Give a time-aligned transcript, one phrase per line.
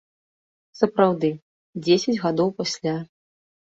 [0.79, 1.31] Сапраўды,
[1.85, 3.01] дзесяць гадоў пасля.